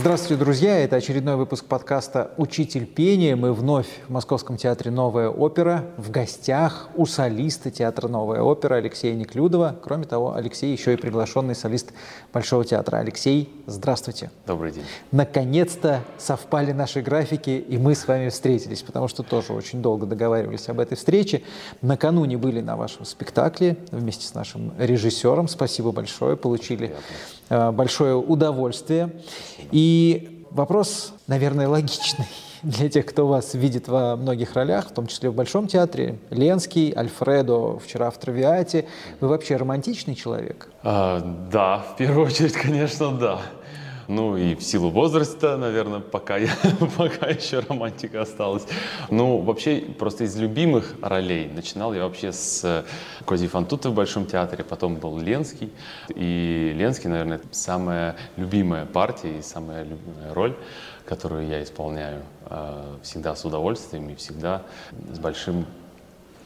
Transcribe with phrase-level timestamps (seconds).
[0.00, 0.78] Здравствуйте, друзья!
[0.78, 3.36] Это очередной выпуск подкаста «Учитель пения».
[3.36, 5.84] Мы вновь в Московском театре «Новая опера».
[5.98, 9.76] В гостях у солиста театра «Новая опера» Алексея Неклюдова.
[9.84, 11.92] Кроме того, Алексей еще и приглашенный солист
[12.32, 12.96] Большого театра.
[12.96, 14.30] Алексей, здравствуйте!
[14.46, 14.84] Добрый день!
[15.12, 20.70] Наконец-то совпали наши графики, и мы с вами встретились, потому что тоже очень долго договаривались
[20.70, 21.42] об этой встрече.
[21.82, 25.46] Накануне были на вашем спектакле вместе с нашим режиссером.
[25.46, 29.10] Спасибо большое, получили Приятно большое удовольствие.
[29.72, 32.26] И вопрос, наверное, логичный
[32.62, 36.18] для тех, кто вас видит во многих ролях, в том числе в Большом театре.
[36.30, 38.86] Ленский, Альфредо, вчера в Травиате.
[39.20, 40.68] Вы вообще романтичный человек?
[40.82, 43.40] А, да, в первую очередь, конечно, да.
[44.10, 46.50] Ну и в силу возраста, наверное, пока, я,
[46.96, 48.66] пока еще романтика осталась.
[49.08, 52.84] Ну, вообще, просто из любимых ролей начинал я вообще с
[53.24, 55.72] Кози Фантута в Большом театре, потом был Ленский.
[56.08, 60.56] И Ленский, наверное, самая любимая партия и самая любимая роль,
[61.04, 64.62] которую я исполняю э, всегда с удовольствием и всегда
[65.12, 65.66] с большим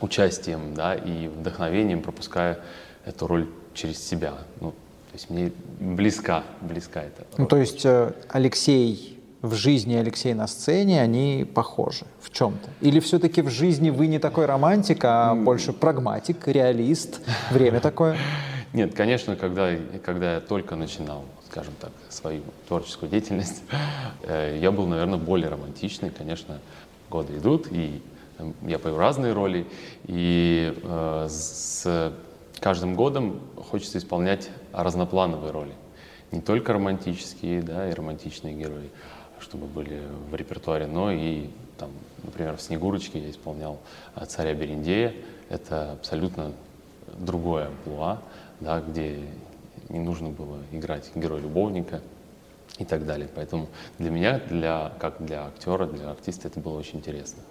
[0.02, 2.60] участием да, и вдохновением пропуская
[3.06, 4.34] эту роль через себя.
[4.60, 4.74] Ну,
[5.14, 10.48] то есть мне близка, близка эта Ну, то есть э, Алексей в жизни, Алексей на
[10.48, 12.68] сцене, они похожи в чем-то?
[12.80, 17.20] Или все-таки в жизни вы не такой романтик, а больше прагматик, реалист?
[17.52, 18.18] Время такое?
[18.72, 19.70] Нет, конечно, когда,
[20.04, 23.62] когда я только начинал, скажем так, свою творческую деятельность,
[24.24, 26.10] э, я был, наверное, более романтичный.
[26.10, 26.58] Конечно,
[27.08, 28.02] годы идут, и
[28.62, 29.64] я пою разные роли,
[30.08, 32.12] и э, с
[32.60, 35.74] каждым годом хочется исполнять разноплановые роли.
[36.32, 38.90] Не только романтические, да, и романтичные герои,
[39.40, 41.90] чтобы были в репертуаре, но и, там,
[42.22, 43.78] например, в «Снегурочке» я исполнял
[44.14, 45.14] а, царя Берендея.
[45.48, 46.52] Это абсолютно
[47.18, 48.20] другое амплуа,
[48.60, 49.20] да, где
[49.88, 52.00] не нужно было играть героя-любовника
[52.78, 53.28] и так далее.
[53.34, 53.68] Поэтому
[53.98, 57.42] для меня, для, как для актера, для артиста, это было очень интересно.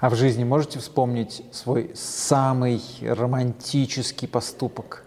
[0.00, 5.04] А в жизни можете вспомнить свой самый романтический поступок?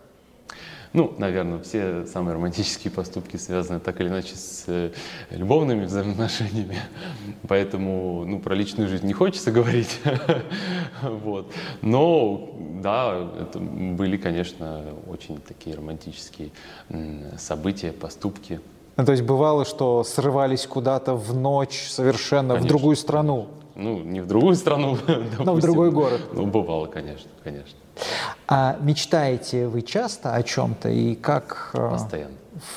[0.91, 4.91] Ну, наверное, все самые романтические поступки связаны так или иначе с э,
[5.29, 6.75] любовными взаимоотношениями.
[7.47, 10.01] Поэтому, ну, про личную жизнь не хочется говорить.
[11.01, 11.53] вот.
[11.81, 12.49] Но,
[12.83, 16.49] да, это были, конечно, очень такие романтические
[17.37, 18.59] события, поступки.
[18.97, 22.65] Ну, то есть бывало, что срывались куда-то в ночь совершенно конечно.
[22.65, 23.47] в другую страну?
[23.75, 24.97] Ну, не в другую страну.
[25.39, 26.21] Но в другой город.
[26.33, 27.77] Ну, бывало, конечно, конечно.
[28.47, 30.89] А мечтаете вы часто о чем-то?
[30.89, 32.35] И как э, Постоянно.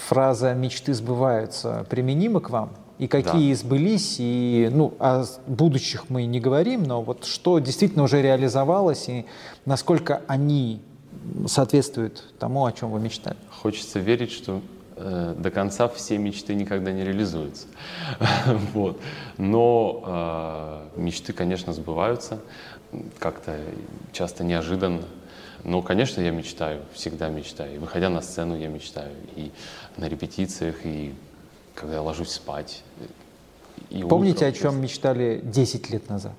[0.08, 2.70] фраза «мечты сбываются» применима к вам?
[2.98, 3.58] И какие да.
[3.58, 9.26] сбылись, и ну, о будущих мы не говорим, но вот что действительно уже реализовалось, и
[9.64, 10.80] насколько они
[11.46, 13.36] соответствуют тому, о чем вы мечтали?
[13.50, 14.60] Хочется верить, что
[14.96, 17.66] до конца все мечты никогда не реализуются.
[18.72, 19.00] вот.
[19.38, 22.40] Но э, мечты, конечно, сбываются,
[23.18, 23.58] как-то
[24.12, 25.02] часто неожиданно.
[25.64, 27.76] Но, конечно, я мечтаю, всегда мечтаю.
[27.76, 29.12] И выходя на сцену, я мечтаю.
[29.34, 29.50] И
[29.96, 31.14] на репетициях, и
[31.74, 32.82] когда я ложусь спать.
[33.90, 36.36] И Помните, утром, о чем мечтали 10 лет назад?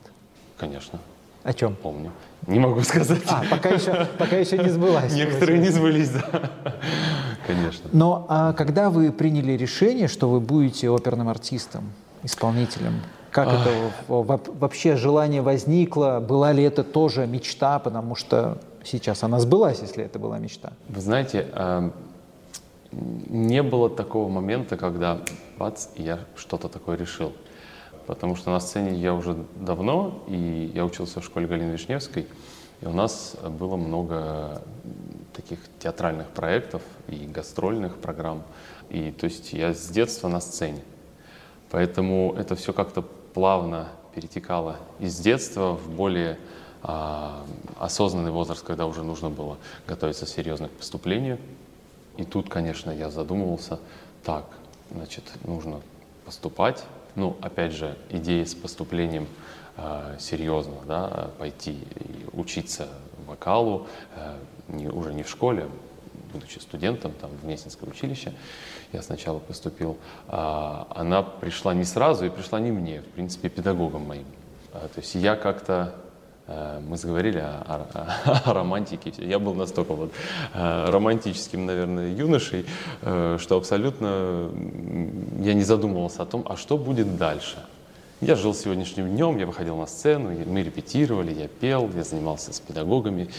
[0.58, 1.00] Конечно.
[1.44, 1.76] О чем?
[1.76, 2.12] Помню.
[2.48, 3.24] Не могу сказать.
[3.28, 5.14] А, пока еще, пока еще не сбылась.
[5.14, 6.52] Некоторые не сбылись, да.
[7.48, 7.90] Конечно.
[7.94, 11.92] Но а когда вы приняли решение, что вы будете оперным артистом,
[12.24, 13.02] исполнителем,
[13.32, 13.70] как это
[14.08, 16.24] вообще желание возникло?
[16.26, 17.80] Была ли это тоже мечта?
[17.80, 20.72] Потому что сейчас она сбылась, если это была мечта.
[20.88, 21.92] Вы знаете, а,
[22.92, 25.20] не было такого момента, когда
[25.58, 27.34] бац, я что-то такое решил
[28.06, 32.28] потому что на сцене я уже давно, и я учился в школе Галины Вишневской,
[32.82, 34.62] и у нас было много
[35.36, 38.44] таких театральных проектов и гастрольных программ.
[38.90, 40.82] И то есть я с детства на сцене.
[41.72, 46.38] Поэтому это все как-то плавно перетекало из детства в более
[46.82, 47.44] а,
[47.80, 49.58] осознанный возраст, когда уже нужно было
[49.88, 51.40] готовиться серьезно к поступлению.
[52.18, 53.80] И тут, конечно, я задумывался,
[54.24, 54.46] так,
[54.92, 55.82] значит, нужно
[56.26, 56.84] поступать,
[57.16, 59.28] ну, опять же, идея с поступлением
[59.78, 62.88] э, серьезно, да, пойти и учиться
[63.26, 64.36] вокалу, э,
[64.68, 65.68] не, уже не в школе,
[66.34, 68.34] будучи студентом там, в Гнесинское училище,
[68.92, 69.98] я сначала поступил,
[70.28, 74.26] э, она пришла не сразу и пришла не мне, в принципе, педагогом моим.
[74.74, 75.96] Э, то есть я как-то
[76.48, 79.12] мы заговорили о, о, о романтике.
[79.18, 80.12] Я был настолько вот
[80.54, 82.66] э, романтическим, наверное, юношей,
[83.02, 84.52] э, что абсолютно
[85.40, 87.58] я не задумывался о том, а что будет дальше.
[88.22, 92.60] Я жил сегодняшним днем, я выходил на сцену, мы репетировали, я пел, я занимался с
[92.60, 93.30] педагогами,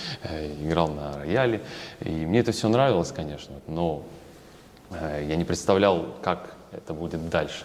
[0.62, 1.62] играл на рояле.
[2.00, 4.02] И мне это все нравилось, конечно, но
[4.90, 7.64] я не представлял, как это будет дальше.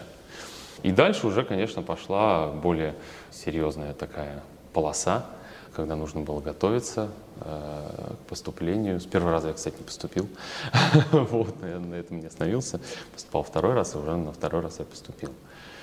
[0.82, 2.94] И дальше уже, конечно, пошла более
[3.30, 4.42] серьезная такая
[4.72, 5.26] полоса,
[5.74, 7.08] когда нужно было готовиться
[7.40, 9.00] э, к поступлению.
[9.00, 10.28] С первого раза я, кстати, не поступил.
[11.12, 12.80] вот, я на этом не остановился.
[13.12, 15.30] Поступал второй раз, и уже на второй раз я поступил.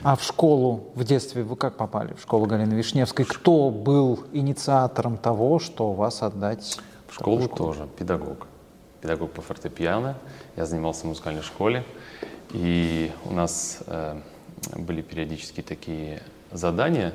[0.01, 2.13] А в школу в детстве вы как попали?
[2.13, 3.25] В школу Галины Вишневской.
[3.25, 7.39] Кто был инициатором того, что вас отдать в школу?
[7.39, 8.47] В школу тоже, педагог.
[9.01, 10.15] Педагог по фортепиано.
[10.55, 11.83] Я занимался в музыкальной школе.
[12.51, 14.21] И у нас э,
[14.75, 16.21] были периодически такие
[16.51, 17.13] задания.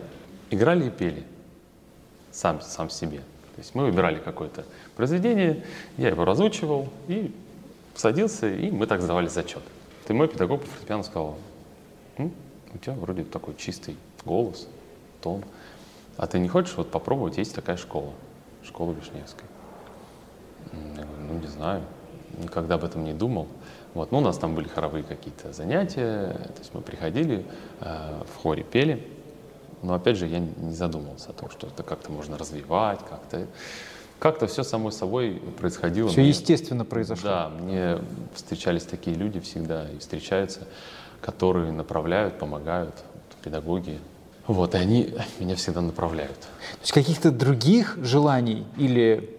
[0.50, 1.24] Играли и пели.
[2.34, 3.18] Сам, сам себе.
[3.18, 4.64] То есть мы выбирали какое-то
[4.96, 5.64] произведение,
[5.96, 7.32] я его разучивал и
[7.94, 9.62] садился, и мы так сдавали зачет.
[10.08, 11.38] И мой педагог по фортепиано сказал,
[12.18, 14.66] у тебя вроде такой чистый голос,
[15.22, 15.44] тон.
[16.16, 18.10] А ты не хочешь вот попробовать, есть такая школа,
[18.64, 19.48] школа Вишневская.
[20.96, 21.82] Я говорю, ну не знаю,
[22.38, 23.46] никогда об этом не думал.
[23.94, 27.46] Вот, ну, у нас там были хоровые какие-то занятия, то есть мы приходили,
[27.80, 29.06] э, в хоре пели,
[29.84, 33.46] но опять же я не задумывался о том, что это как-то можно развивать, как-то
[34.18, 36.08] как-то все само собой происходило.
[36.08, 37.28] Все мне, естественно произошло.
[37.28, 37.98] Да, мне
[38.34, 40.60] встречались такие люди всегда и встречаются,
[41.20, 42.94] которые направляют, помогают,
[43.42, 43.98] педагоги.
[44.46, 46.38] Вот, и они меня всегда направляют.
[46.40, 49.30] То есть каких-то других желаний или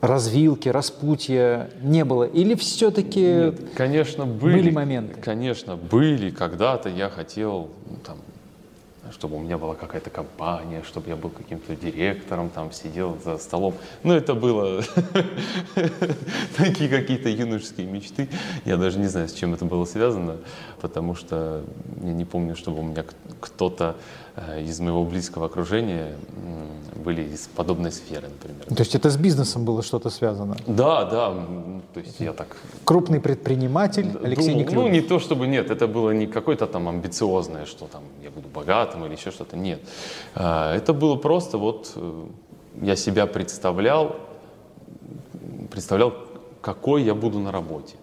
[0.00, 2.24] развилки, распутья не было?
[2.24, 5.20] Или все-таки конечно, были, были моменты?
[5.20, 6.30] Конечно, были.
[6.30, 8.18] Когда-то я хотел ну, там,
[9.12, 13.74] чтобы у меня была какая-то компания, чтобы я был каким-то директором, там сидел за столом.
[14.02, 14.82] Ну, это было
[16.56, 18.28] такие какие-то юношеские мечты.
[18.64, 20.36] Я даже не знаю, с чем это было связано,
[20.80, 21.64] потому что
[22.02, 23.04] я не помню, чтобы у меня
[23.40, 23.96] кто-то
[24.58, 26.16] из моего близкого окружения
[27.06, 28.64] были из подобной сферы, например.
[28.66, 30.56] То есть это с бизнесом было что-то связано?
[30.66, 31.34] Да, да.
[31.94, 32.56] То есть я так...
[32.84, 37.64] Крупный предприниматель Алексей Думал, Ну, не то чтобы нет, это было не какое-то там амбициозное,
[37.64, 39.56] что там я буду богатым или еще что-то.
[39.56, 39.80] Нет.
[40.34, 42.26] А, это было просто вот э,
[42.82, 44.16] я себя представлял,
[45.70, 46.12] представлял,
[46.60, 47.94] какой я буду на работе,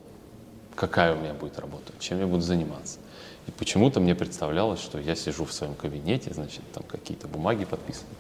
[0.76, 3.00] какая у меня будет работа, чем я буду заниматься.
[3.48, 8.16] И почему-то мне представлялось, что я сижу в своем кабинете, значит, там какие-то бумаги подписываю.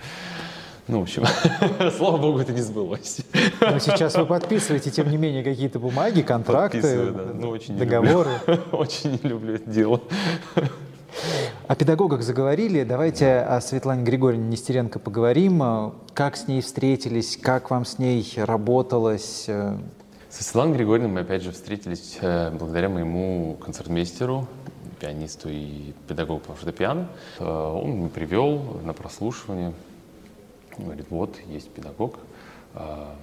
[0.88, 1.24] Ну, в общем,
[1.98, 3.22] слава богу, это не сбылось.
[3.62, 7.32] Но сейчас вы подписываете, тем не менее, какие-то бумаги, контракты, да.
[7.34, 8.32] ну, очень договоры.
[8.48, 8.64] Не люблю.
[8.78, 10.02] очень не люблю это дело.
[11.68, 12.84] О педагогах заговорили.
[12.84, 15.94] Давайте о Светлане Григорьевне Нестеренко поговорим.
[16.14, 19.44] Как с ней встретились, как вам с ней работалось?
[19.46, 24.48] Со Светланой Григорьевной мы опять же встретились э, благодаря моему концертмейстеру
[25.04, 27.10] пианисту и педагогу по фортепиано.
[27.38, 29.74] Э, он привел на прослушивание.
[30.78, 32.20] Говорит, вот, есть педагог,
[32.76, 33.14] э,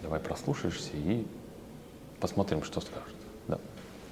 [0.00, 1.26] давай прослушаешься и
[2.20, 3.14] посмотрим, что скажет.
[3.48, 3.58] Да.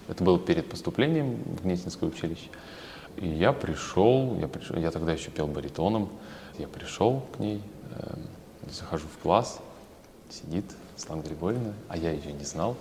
[0.09, 2.51] Это было перед поступлением в Гнесинское училище.
[3.17, 6.11] И я пришел, я пришел, я тогда еще пел баритоном,
[6.59, 7.63] я пришел к ней,
[7.97, 8.17] э,
[8.71, 9.61] захожу в класс,
[10.29, 10.67] сидит
[10.97, 12.77] Слава Григорьевна, а я ее не знал.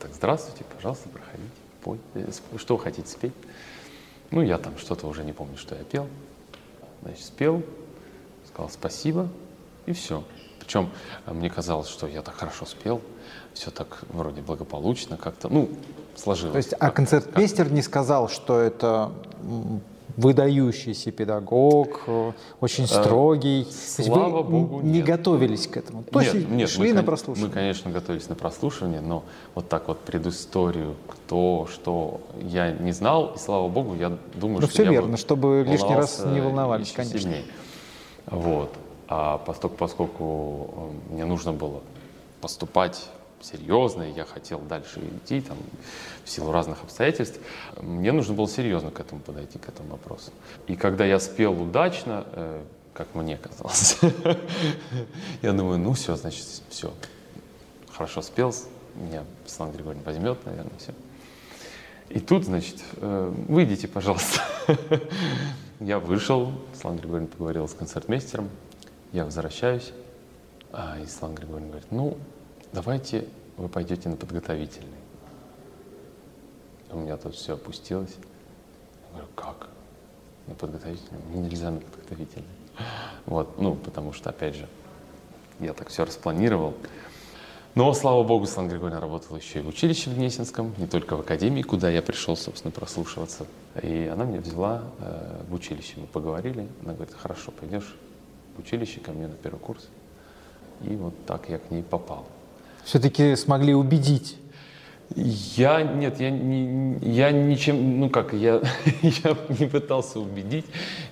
[0.00, 3.32] Так, здравствуйте, пожалуйста, проходите спой, э, что вы хотите спеть?
[4.30, 6.06] Ну, я там что-то уже не помню, что я пел.
[7.02, 7.62] Значит, спел,
[8.46, 9.28] сказал спасибо,
[9.86, 10.22] и все.
[10.60, 10.90] Причем
[11.26, 13.00] э, мне казалось, что я так хорошо спел,
[13.52, 15.70] все так вроде благополучно как-то, ну,
[16.14, 16.52] сложилось.
[16.52, 19.12] То есть, а концертмейстер не сказал, что это
[20.16, 22.02] выдающийся педагог,
[22.60, 23.66] очень э, строгий.
[23.70, 25.06] Слава Богу, не нет.
[25.06, 26.04] готовились к этому.
[26.04, 27.48] То нет, нет, шли мы, на прослушивание.
[27.48, 33.32] Мы, конечно, готовились на прослушивание, но вот так вот предысторию, кто, что я не знал,
[33.34, 36.92] и слава Богу, я думаю, ну, что все я верно, чтобы лишний раз не волновались,
[36.92, 37.18] конечно.
[37.18, 37.44] Сильнее.
[38.26, 38.70] Вот.
[39.08, 40.70] А поскольку, поскольку
[41.10, 41.80] э, мне нужно было
[42.40, 43.08] поступать
[43.42, 45.58] серьезно, и я хотел дальше идти там,
[46.24, 47.38] в силу разных обстоятельств,
[47.80, 50.30] мне нужно было серьезно к этому подойти, к этому вопросу.
[50.66, 52.62] И когда я спел удачно, э,
[52.94, 53.98] как мне казалось,
[55.42, 56.92] я думаю, ну все, значит, все,
[57.90, 58.54] хорошо спел,
[58.94, 60.92] меня Светлана Григорьевна возьмет, наверное, все.
[62.10, 64.42] И тут, значит, э, выйдите, пожалуйста.
[65.80, 68.50] я вышел, Светлана Григорьевна поговорила с концертмейстером,
[69.12, 69.92] я возвращаюсь,
[70.72, 72.18] а, и Светлана Григорьевна говорит, ну,
[72.72, 73.26] давайте
[73.56, 74.88] вы пойдете на подготовительный.
[76.90, 78.14] У меня тут все опустилось.
[78.14, 79.68] Я говорю, как?
[80.46, 81.20] На подготовительный?
[81.30, 82.48] Мне нельзя на подготовительный.
[83.26, 84.68] Вот, ну, потому что, опять же,
[85.60, 86.74] я так все распланировал.
[87.74, 91.20] Но, слава богу, Светлана Григорьевна работала еще и в училище в Гнесинском, не только в
[91.20, 93.46] академии, куда я пришел, собственно, прослушиваться.
[93.80, 95.94] И она меня взяла э, в училище.
[95.96, 96.68] Мы поговорили.
[96.82, 97.94] Она говорит, хорошо, пойдешь
[98.56, 99.88] в училище ко мне на первый курс.
[100.82, 102.26] И вот так я к ней попал
[102.84, 104.38] все-таки смогли убедить?
[105.14, 108.62] Я, нет, я, не, я ничем, ну как, я,
[109.02, 110.64] я не пытался убедить,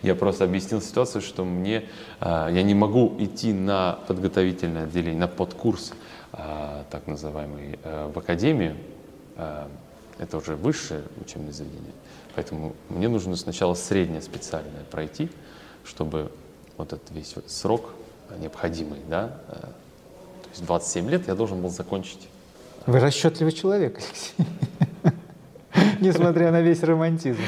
[0.03, 1.85] я просто объяснил ситуацию, что мне,
[2.19, 5.93] а, я не могу идти на подготовительное отделение, на подкурс,
[6.33, 8.77] а, так называемый, а, в академию,
[9.37, 9.69] а,
[10.19, 11.93] это уже высшее учебное заведение,
[12.35, 15.31] поэтому мне нужно сначала среднее специальное пройти,
[15.85, 16.33] чтобы
[16.79, 17.91] вот этот весь срок
[18.39, 19.69] необходимый, да, а,
[20.51, 22.29] то есть 27 лет я должен был закончить
[22.87, 24.35] вы расчетливый человек, Алексей.
[26.01, 27.39] Несмотря на весь романтизм.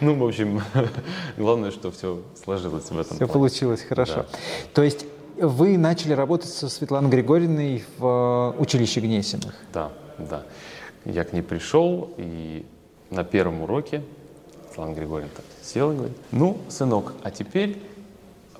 [0.00, 0.62] Ну, в общем,
[1.36, 3.16] главное, что все сложилось в этом.
[3.16, 3.32] Все плане.
[3.32, 4.14] получилось хорошо.
[4.14, 4.26] Да.
[4.74, 9.54] То есть вы начали работать со Светланой Григорьевной в э, училище Гнесиных?
[9.72, 10.44] Да, да.
[11.04, 12.64] Я к ней пришел, и
[13.10, 14.02] на первом уроке
[14.68, 17.82] Светлана Григорьевна так села и говорит, ну, сынок, а теперь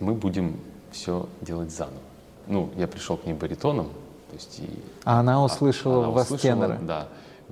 [0.01, 0.59] мы будем
[0.91, 2.01] все делать заново.
[2.47, 4.69] Ну, я пришел к ней баритоном, то есть и,
[5.05, 6.79] а она услышала она вас услышала, тенора?
[6.83, 7.09] Да,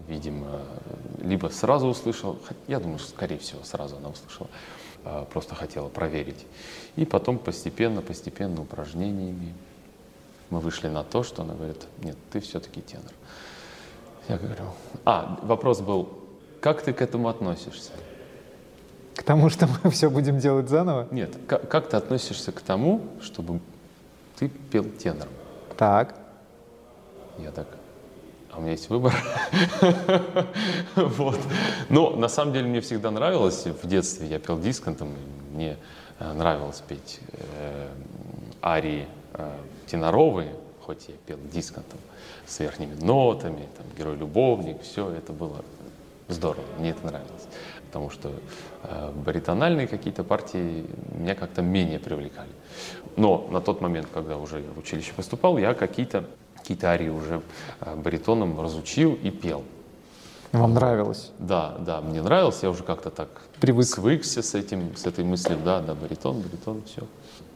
[0.09, 0.62] видимо,
[1.23, 4.49] либо сразу услышала, я думаю, скорее всего, сразу она услышала,
[5.04, 6.47] а, просто хотела проверить.
[6.97, 9.54] И потом постепенно, постепенно упражнениями
[10.50, 13.12] мы вышли на то, что она говорит, нет, ты все-таки тенор.
[14.28, 14.64] Я говорю,
[15.04, 16.09] а, вопрос был,
[16.61, 17.92] как ты к этому относишься?
[19.14, 21.09] К тому, что мы все будем делать заново?
[21.11, 23.61] Нет, как, как ты относишься к тому, чтобы
[24.40, 25.32] ты пел тенором?
[25.76, 26.14] Так.
[27.38, 27.66] Я так,
[28.50, 29.14] а у меня есть выбор.
[30.97, 31.38] вот.
[31.88, 35.14] Но на самом деле мне всегда нравилось, в детстве я пел дисконтом,
[35.52, 35.76] мне
[36.18, 37.88] э, нравилось петь э,
[38.62, 39.50] арии э,
[39.87, 41.99] теноровые, хоть я пел дисконтом
[42.47, 45.64] с верхними нотами, там, герой-любовник, все это было
[46.28, 47.39] здорово, мне это нравилось.
[47.90, 48.30] Потому что
[48.85, 52.50] э, баритональные какие-то партии меня как-то менее привлекали.
[53.16, 57.42] Но на тот момент, когда уже в училище поступал, я какие-то какие-то арии уже
[57.80, 59.64] э, баритоном разучил и пел.
[60.52, 61.32] Вам нравилось?
[61.38, 63.28] Да, да, мне нравилось, я уже как-то так
[63.61, 63.87] Привык.
[63.87, 67.02] свыкся с этим, с этой мыслью, да, да, баритон, баритон, все.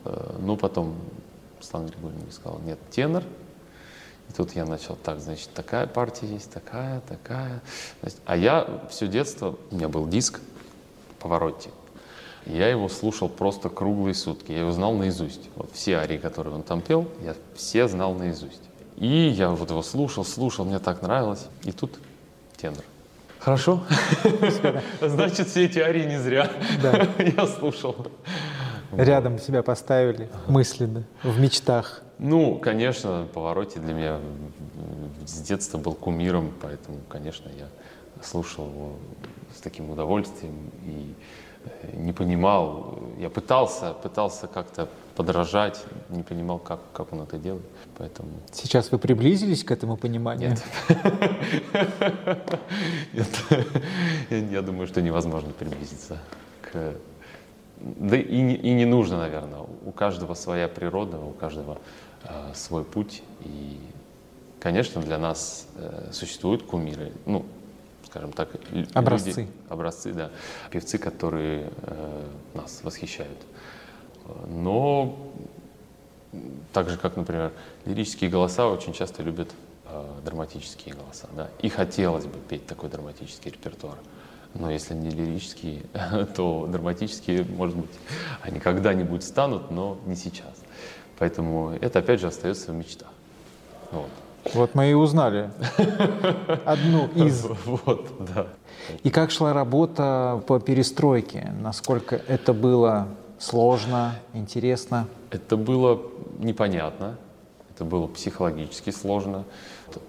[0.04, 0.96] Э, ну, потом
[1.64, 3.22] Слава Григорьевна сказал, нет, тенор.
[4.36, 7.62] Тут я начал, так, значит, такая партия есть, такая, такая.
[8.26, 10.40] А я все детство, у меня был диск
[11.20, 11.70] Поворотти.
[12.46, 14.52] Я его слушал просто круглые сутки.
[14.52, 15.48] Я его знал наизусть.
[15.56, 18.60] Вот все арии, которые он там пел, я все знал наизусть.
[18.96, 21.46] И я вот его слушал, слушал, мне так нравилось.
[21.62, 21.98] И тут
[22.56, 22.84] тенор.
[23.38, 23.82] Хорошо.
[25.00, 26.50] Значит, все эти арии не зря.
[26.82, 27.08] Да.
[27.18, 28.06] Я слушал.
[28.96, 32.02] Рядом себя поставили мысленно, в мечтах.
[32.18, 34.20] Ну, конечно, Повороте для меня
[35.26, 37.66] с детства был кумиром, поэтому, конечно, я
[38.22, 38.92] слушал его
[39.56, 41.14] с таким удовольствием и
[41.64, 47.64] э, не понимал, я пытался, пытался как-то подражать, не понимал, как, как он это делает.
[47.96, 48.30] Поэтому...
[48.52, 50.50] Сейчас вы приблизились к этому пониманию?
[50.50, 50.64] Нет.
[53.12, 54.50] Нет.
[54.50, 56.18] Я думаю, что невозможно приблизиться
[56.62, 56.94] к...
[57.84, 59.60] Да и не, и не нужно, наверное.
[59.84, 61.78] У каждого своя природа, у каждого
[62.24, 63.22] э, свой путь.
[63.44, 63.78] И,
[64.58, 67.12] конечно, для нас э, существуют кумиры.
[67.26, 67.44] Ну,
[68.06, 68.48] скажем так,
[68.94, 69.28] образцы.
[69.42, 70.30] Люди, образцы, да.
[70.70, 73.38] Певцы, которые э, нас восхищают.
[74.48, 75.14] Но
[76.72, 77.52] так же, как, например,
[77.84, 79.50] лирические голоса очень часто любят
[79.84, 81.28] э, драматические голоса.
[81.36, 81.50] Да?
[81.60, 83.98] И хотелось бы петь такой драматический репертуар.
[84.54, 85.82] Но если не лирические,
[86.37, 87.90] то драматические, может быть,
[88.42, 90.54] они когда-нибудь станут, но не сейчас.
[91.18, 93.08] Поэтому это, опять же, остается в мечтах.
[93.90, 94.11] Вот.
[94.52, 95.50] Вот мы и узнали
[96.66, 97.46] одну из.
[97.64, 98.46] Вот, да.
[99.02, 101.52] И как шла работа по перестройке?
[101.61, 103.08] Насколько это было
[103.44, 105.06] Сложно, интересно?
[105.30, 106.00] Это было
[106.38, 107.18] непонятно,
[107.68, 109.44] это было психологически сложно.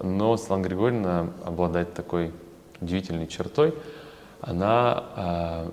[0.00, 2.32] Но Светлана Григорьевна обладает такой
[2.80, 3.74] удивительной чертой.
[4.40, 5.72] Она, а,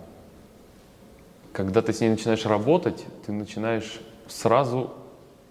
[1.52, 4.92] когда ты с ней начинаешь работать, ты начинаешь сразу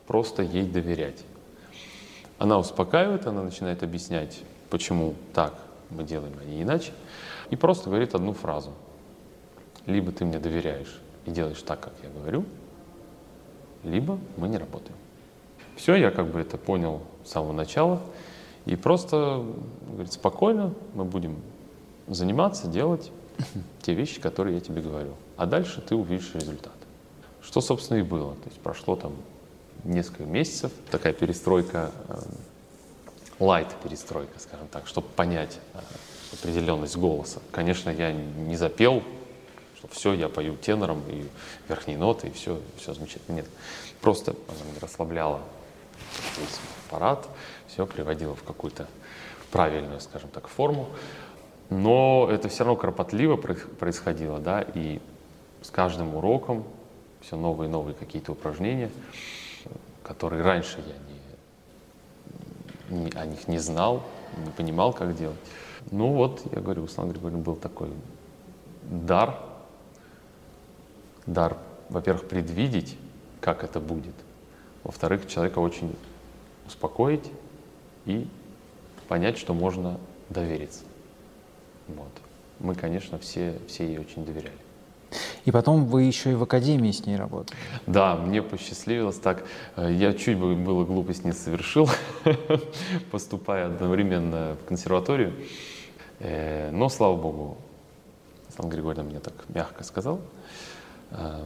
[0.07, 1.25] просто ей доверять.
[2.39, 4.41] Она успокаивает, она начинает объяснять,
[4.71, 5.55] почему так
[5.91, 6.93] мы делаем, а не иначе.
[7.51, 8.73] И просто говорит одну фразу.
[9.87, 12.45] Либо ты мне доверяешь, и делаешь так, как я говорю,
[13.85, 14.97] либо мы не работаем.
[15.77, 18.01] Все, я как бы это понял с самого начала.
[18.67, 19.45] И просто,
[19.89, 21.37] говорит, спокойно мы будем
[22.15, 23.11] заниматься, делать
[23.83, 25.15] те вещи, которые я тебе говорю.
[25.37, 26.73] А дальше ты увидишь результат.
[27.43, 28.35] Что, собственно, и было.
[28.37, 29.13] То есть прошло там
[29.85, 31.91] несколько месяцев, такая перестройка,
[33.41, 35.79] лайт э, перестройка, скажем так, чтобы понять э,
[36.35, 37.41] определенность голоса.
[37.51, 39.03] Конечно, я не запел
[39.83, 41.27] что все, я пою тенором и
[41.69, 43.37] верхние ноты, и все, все замечательно.
[43.37, 43.47] Нет,
[44.01, 45.41] просто она меня расслабляла
[46.39, 47.27] весь аппарат,
[47.67, 48.87] все приводила в какую-то
[49.51, 50.89] правильную, скажем так, форму.
[51.73, 55.01] Но это все равно кропотливо происходило, да, и
[55.63, 56.65] с каждым уроком
[57.23, 58.91] все новые и новые какие-то упражнения,
[60.03, 60.85] которые раньше
[62.91, 64.03] я не, не, о них не знал,
[64.45, 65.39] не понимал, как делать.
[65.91, 67.89] Ну вот, я говорю, у Слава Григорьевна был такой
[68.83, 69.39] дар,
[71.25, 71.57] дар,
[71.89, 72.99] во-первых, предвидеть,
[73.41, 74.15] как это будет,
[74.85, 75.97] во-вторых, человека очень
[76.67, 77.31] успокоить
[78.05, 78.29] и
[79.09, 79.99] понять, что можно
[80.29, 80.85] довериться.
[81.97, 82.13] Вот.
[82.61, 84.53] Мы, конечно, все, все ей очень доверяли.
[85.45, 87.59] И потом вы еще и в академии с ней работали.
[87.87, 89.45] Да, мне посчастливилось так.
[89.77, 91.89] Э, я чуть бы было глупость не совершил,
[93.11, 95.35] поступая одновременно в консерваторию.
[96.21, 97.59] Э, но, слава богу,
[98.57, 100.21] Сан Григорьевна мне так мягко сказал,
[101.11, 101.45] э,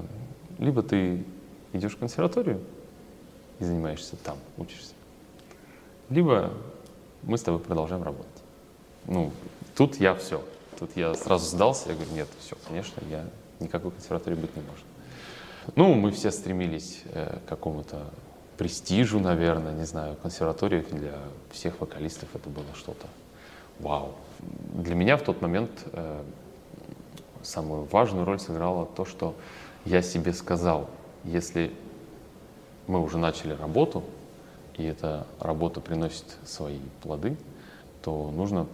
[0.59, 1.25] либо ты
[1.73, 2.61] идешь в консерваторию
[3.59, 4.93] и занимаешься там, учишься,
[6.11, 6.53] либо
[7.23, 8.31] мы с тобой продолжаем работать.
[9.07, 9.33] Ну,
[9.77, 10.43] тут я все.
[10.79, 13.25] Тут я сразу сдался, я говорю, нет, все, конечно, я
[13.61, 14.85] никакой консерватории быть не может.
[15.75, 18.03] Ну, мы все стремились э, к какому-то
[18.57, 21.19] престижу, наверное, не знаю, консерватория для
[21.51, 23.07] всех вокалистов это было что-то
[23.81, 24.15] вау.
[24.75, 26.23] Для меня в тот момент э,
[27.43, 29.35] самую важную роль сыграло то, что
[29.85, 30.89] я себе сказал,
[31.25, 31.73] если
[32.87, 34.05] мы уже начали работу,
[34.77, 37.37] и эта работа приносит свои плоды,
[38.03, 38.67] то нужно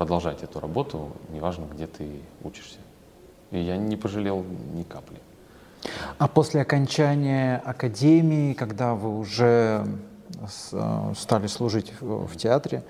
[0.00, 2.78] продолжать эту работу, неважно, где ты учишься.
[3.50, 4.42] И я не пожалел
[4.72, 5.18] ни капли.
[6.16, 9.84] А после окончания академии, когда вы уже
[10.72, 12.82] э, стали служить в театре,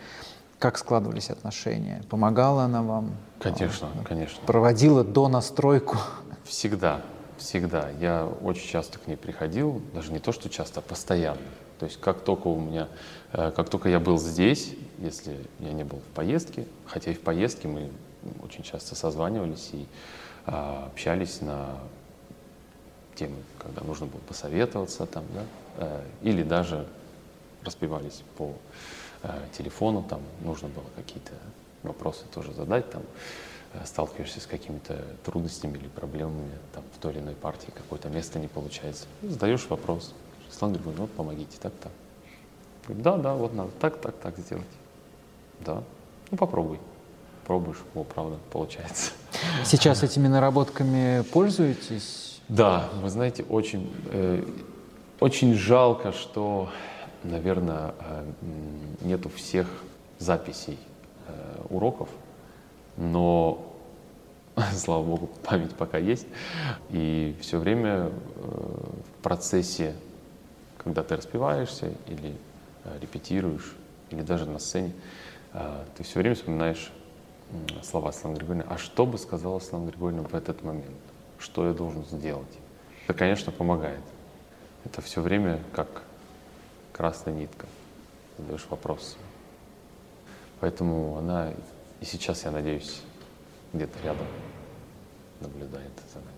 [0.61, 2.05] как складывались отношения?
[2.09, 3.11] Помогала она вам?
[3.41, 4.39] Конечно, а, конечно.
[4.47, 5.97] Проводила до настройку?
[6.45, 7.01] Всегда,
[7.39, 7.91] всегда.
[8.01, 11.41] Я очень часто к ней приходил, даже не то, что часто, а постоянно.
[11.81, 12.87] То есть как только у меня,
[13.33, 17.21] э, как только я был здесь, если я не был в поездке, хотя и в
[17.21, 17.91] поездке мы
[18.43, 19.87] очень часто созванивались и
[20.47, 21.79] а, общались на
[23.15, 25.45] темы, когда нужно было посоветоваться там, да,
[25.77, 26.87] э, или даже
[27.65, 28.55] распевались по
[29.23, 31.33] э, телефону, там нужно было какие-то
[31.83, 33.03] вопросы тоже задать, там
[33.75, 38.39] э, сталкиваешься с какими-то трудностями или проблемами там, в той или иной партии, какое-то место
[38.39, 39.07] не получается.
[39.23, 40.15] Задаешь вопрос.
[40.51, 41.93] Слава говорит, ну помогите, так, так.
[42.87, 44.67] Говорит, да, да, вот надо так, так, так сделать.
[45.61, 45.83] Да,
[46.31, 46.79] ну попробуй
[47.51, 49.11] пробуешь, о, правда, получается.
[49.65, 52.41] Сейчас этими наработками пользуетесь?
[52.49, 54.45] Да, вы знаете, очень, э,
[55.19, 56.69] очень жалко, что,
[57.25, 58.25] наверное, э,
[59.01, 59.67] нету всех
[60.21, 60.79] записей
[61.27, 61.33] э,
[61.71, 62.09] уроков,
[62.97, 63.67] но,
[64.73, 66.29] слава богу, память пока есть.
[66.91, 69.97] И все время э, в процессе,
[70.79, 72.37] когда ты распеваешься или
[72.85, 73.75] э, репетируешь,
[74.11, 74.93] или даже на сцене,
[75.97, 76.93] ты все время вспоминаешь
[77.83, 80.97] слова Слава Григорьевны, а что бы сказала Слава Григорьевна в этот момент?
[81.39, 82.59] Что я должен сделать?
[83.05, 84.03] Это, конечно, помогает.
[84.85, 86.05] Это все время как
[86.93, 87.67] красная нитка.
[88.39, 89.17] Задаешь вопрос.
[90.61, 91.53] Поэтому она
[92.01, 93.03] и сейчас, я надеюсь,
[93.73, 94.27] где-то рядом
[95.41, 96.30] наблюдает за нами.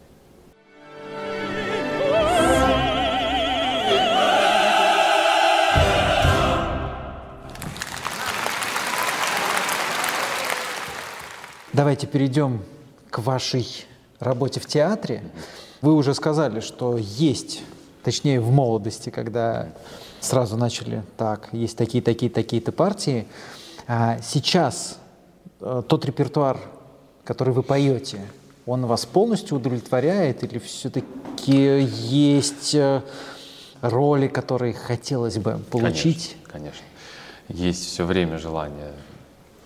[11.83, 12.63] Давайте перейдем
[13.11, 13.67] к вашей
[14.21, 15.21] работе в театре.
[15.81, 17.65] Вы уже сказали, что есть,
[18.05, 19.67] точнее в молодости, когда
[20.21, 23.27] сразу начали, так, есть такие, такие, такие-то партии.
[23.89, 24.97] А сейчас
[25.59, 26.61] э, тот репертуар,
[27.25, 28.21] который вы поете,
[28.65, 33.03] он вас полностью удовлетворяет или все-таки есть э,
[33.81, 36.37] роли, которые хотелось бы получить?
[36.47, 36.85] Конечно,
[37.49, 37.65] конечно.
[37.67, 38.93] Есть все время желание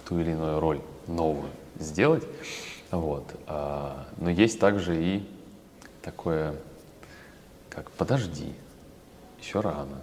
[0.08, 2.24] ту или иную роль новую сделать.
[2.90, 3.24] Вот.
[3.46, 5.28] А, но есть также и
[6.02, 6.54] такое,
[7.70, 8.54] как подожди,
[9.40, 10.00] еще рано,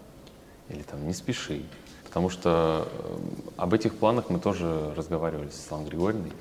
[0.70, 1.64] или там не спеши.
[2.04, 3.18] Потому что э,
[3.58, 6.32] об этих планах мы тоже разговаривали с Светланой Григорьевной,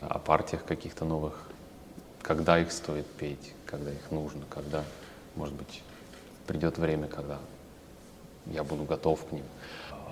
[0.00, 1.48] о партиях каких-то новых,
[2.22, 4.82] когда их стоит петь, когда их нужно, когда,
[5.36, 5.82] может быть,
[6.46, 7.38] придет время, когда
[8.46, 9.44] я буду готов к ним.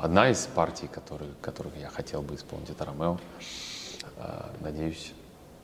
[0.00, 3.18] Одна из партий, которые, которых я хотел бы исполнить, это «Ромео».
[4.18, 5.12] А, надеюсь,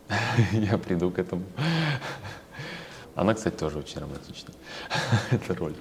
[0.52, 1.44] я приду к этому.
[3.14, 4.52] Она, кстати, тоже очень романтична,
[5.30, 5.74] эта роль.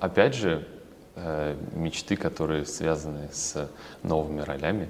[0.00, 0.66] Опять же,
[1.14, 3.70] э, мечты, которые связаны с
[4.02, 4.88] новыми ролями,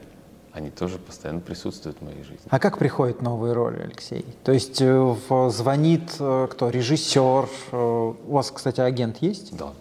[0.53, 2.41] они тоже постоянно присутствуют в моей жизни.
[2.49, 4.25] А как приходят новые роли, Алексей?
[4.43, 5.17] То есть э,
[5.51, 6.71] звонит э, кто?
[6.71, 7.49] Режиссер?
[7.73, 9.55] У вас, кстати, агент есть?
[9.55, 9.75] Да.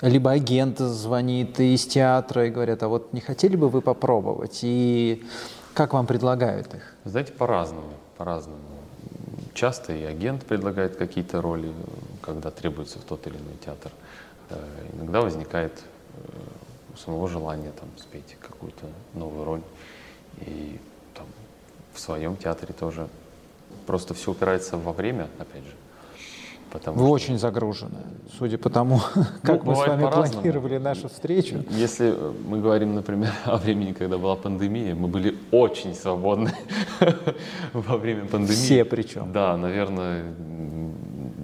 [0.00, 4.60] либо агент звонит из театра и говорят, а вот не хотели бы вы попробовать?
[4.62, 5.24] И
[5.74, 6.94] как вам предлагают их?
[7.04, 8.60] Знаете, по-разному, по-разному.
[9.54, 11.72] Часто и агент предлагает какие-то роли,
[12.20, 13.92] когда требуется в тот или иной театр.
[14.50, 14.56] Э,
[14.94, 15.72] иногда возникает
[16.14, 19.62] э, у самого желания там, спеть какую-то новую роль.
[20.40, 20.80] И
[21.14, 21.26] там,
[21.92, 23.08] в своем театре тоже.
[23.86, 25.72] Просто все упирается во время, опять же.
[26.72, 27.12] Потому Вы что...
[27.12, 27.98] очень загружены,
[28.38, 28.98] судя по тому,
[29.42, 31.62] как ну, мы с вами планировали нашу встречу.
[31.68, 36.50] Если мы говорим, например, о времени, когда была пандемия, мы были очень свободны
[37.74, 38.56] во время пандемии.
[38.56, 39.32] Все причем.
[39.32, 40.24] Да, наверное,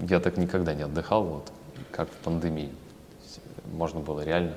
[0.08, 1.52] я так никогда не отдыхал, вот,
[1.90, 2.70] как в пандемии.
[3.70, 4.54] Можно было реально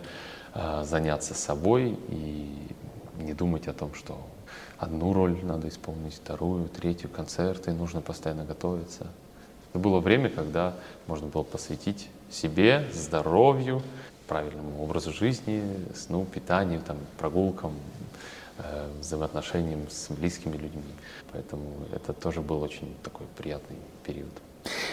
[0.54, 2.50] э, заняться собой и
[3.20, 4.18] не думать о том, что
[4.78, 9.08] одну роль надо исполнить, вторую, третью, концерты, нужно постоянно готовиться.
[9.72, 10.74] Это было время, когда
[11.08, 13.82] можно было посвятить себе, здоровью,
[14.28, 15.64] правильному образу жизни,
[15.96, 17.74] сну, питанию, там, прогулкам,
[18.58, 20.84] э, взаимоотношениям с близкими людьми.
[21.32, 24.32] Поэтому это тоже был очень такой приятный период.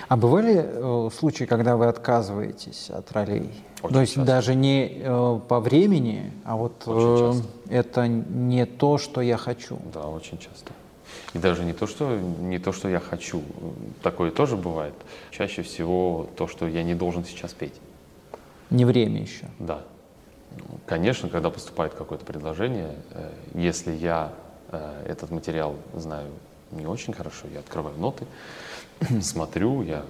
[0.08, 3.50] А бывали э, случаи, когда вы отказываетесь от ролей?
[3.82, 4.26] Очень то есть часто.
[4.26, 7.32] даже не э, по времени, а вот э,
[7.68, 9.78] это не то, что я хочу.
[9.92, 10.72] Да, очень часто.
[11.34, 13.42] И даже не то, что, не то, что я хочу.
[14.02, 14.94] Такое тоже бывает.
[15.30, 17.74] Чаще всего то, что я не должен сейчас петь.
[18.70, 19.46] Не время еще.
[19.58, 19.82] Да.
[20.86, 24.32] Конечно, когда поступает какое-то предложение, э, если я
[24.70, 26.30] э, этот материал знаю
[26.70, 28.26] не очень хорошо, я открываю ноты,
[29.22, 30.04] смотрю, я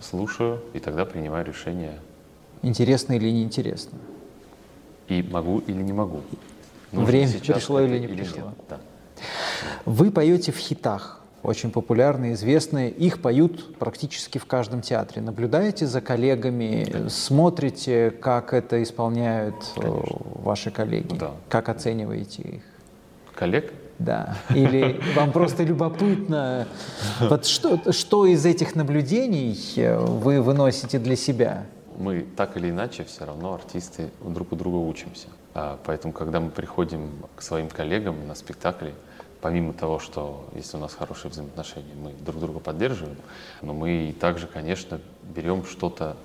[0.00, 1.98] слушаю, и тогда принимаю решение.
[2.62, 3.98] Интересно или неинтересно?
[5.08, 6.20] И могу или не могу.
[6.92, 8.48] Нужно Время пришло или не или пришло?
[8.48, 8.54] Нет.
[8.68, 8.80] Да.
[9.88, 12.90] Вы поете в хитах, очень популярные, известные.
[12.90, 15.22] Их поют практически в каждом театре.
[15.22, 17.08] Наблюдаете за коллегами, Конечно.
[17.08, 20.16] смотрите, как это исполняют э, Конечно.
[20.42, 21.16] ваши коллеги?
[21.16, 21.30] Да.
[21.48, 22.62] Как оцениваете их?
[23.34, 23.72] Коллег?
[23.98, 24.36] Да.
[24.50, 26.68] Или вам просто любопытно,
[27.20, 31.64] вот что, что из этих наблюдений э, вы выносите для себя?
[31.96, 35.28] Мы так или иначе все равно артисты друг у друга учимся.
[35.54, 38.92] А, поэтому, когда мы приходим к своим коллегам на спектакли,
[39.40, 43.16] помимо того, что если у нас хорошие взаимоотношения, мы друг друга поддерживаем,
[43.62, 46.16] но мы также, конечно, берем что-то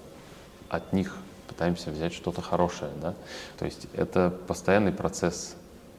[0.70, 2.92] от них, пытаемся взять что-то хорошее.
[3.02, 3.14] Да?
[3.58, 5.56] То есть это постоянный процесс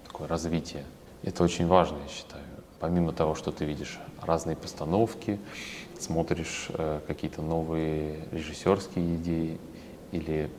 [0.06, 0.84] такое развития.
[1.22, 2.42] Это очень важно, я считаю.
[2.80, 5.38] Помимо того, что ты видишь разные постановки,
[5.98, 9.58] смотришь э, какие-то новые режиссерские идеи
[10.12, 10.50] или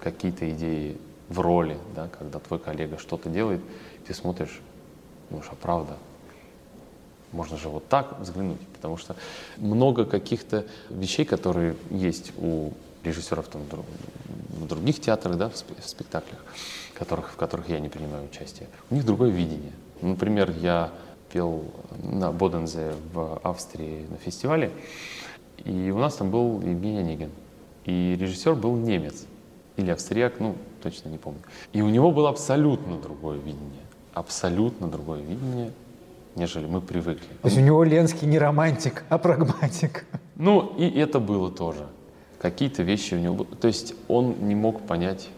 [0.00, 0.96] какие-то идеи
[1.28, 3.60] в роли, да, когда твой коллега что-то делает,
[4.06, 4.60] ты смотришь,
[5.34, 5.96] Думаешь, а правда?
[7.32, 9.16] Можно же вот так взглянуть, потому что
[9.56, 12.70] много каких-то вещей, которые есть у
[13.02, 13.62] режиссеров там,
[14.50, 16.44] в других театрах, да, в спектаклях,
[16.94, 18.68] которых, в которых я не принимаю участие.
[18.90, 19.72] У них другое видение.
[20.02, 20.92] Например, я
[21.32, 21.64] пел
[22.00, 24.70] на Бодензе в Австрии на фестивале,
[25.64, 27.30] и у нас там был Евгений Онегин.
[27.86, 29.26] И режиссер был немец
[29.76, 31.40] или австрияк, ну, точно не помню.
[31.72, 33.83] И у него было абсолютно другое видение
[34.14, 35.72] абсолютно другое видение,
[36.36, 37.26] нежели мы привыкли.
[37.42, 40.06] То есть у него Ленский не романтик, а прагматик.
[40.36, 41.86] Ну, и это было тоже.
[42.40, 43.48] Какие-то вещи у него были.
[43.56, 45.28] То есть он не мог понять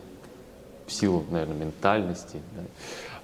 [0.86, 2.62] в силу, наверное, ментальности, да,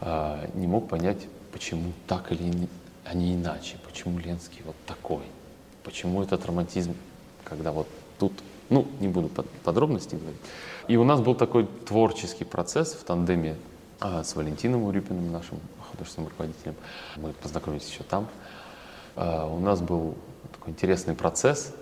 [0.01, 2.69] а, не мог понять, почему так или
[3.05, 5.23] а не иначе, почему Ленский вот такой,
[5.83, 6.95] почему этот романтизм,
[7.45, 7.89] когда вот
[8.19, 8.33] тут,
[8.71, 10.41] ну, не буду под, подробности говорить.
[10.89, 13.57] И у нас был такой творческий процесс в тандеме
[14.05, 15.61] а, с Валентином Урюпиным, нашим
[15.91, 16.75] художественным руководителем.
[17.17, 18.27] Мы познакомились еще там.
[19.15, 20.17] А, у нас был
[20.51, 21.73] такой интересный процесс,